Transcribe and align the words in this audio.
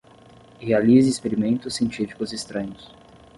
Realize 0.63 1.07
experimentos 1.07 1.75
científicos 1.75 2.33
estranhos 2.33 2.89